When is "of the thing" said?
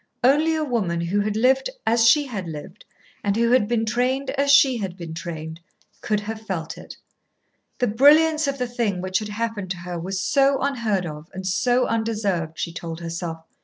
8.47-8.99